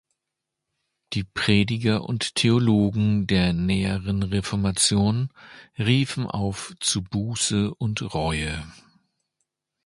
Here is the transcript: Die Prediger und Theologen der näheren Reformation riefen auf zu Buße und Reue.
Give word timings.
Die 1.13 1.23
Prediger 1.23 2.05
und 2.09 2.33
Theologen 2.33 3.27
der 3.27 3.53
näheren 3.53 4.23
Reformation 4.23 5.29
riefen 5.77 6.25
auf 6.25 6.73
zu 6.79 7.03
Buße 7.03 7.71
und 7.75 8.11
Reue. 8.15 8.65